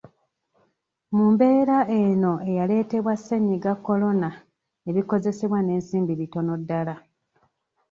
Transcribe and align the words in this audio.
Mu 1.15 1.25
mbeera 1.33 1.77
eno 2.01 2.33
eyaleetebwa 2.49 3.13
ssenyiga 3.17 3.73
Kolona, 3.85 4.29
ebikozesebwa 4.89 5.59
n'ensimbi 5.63 6.13
bitono 6.21 6.53
ddala. 6.61 6.95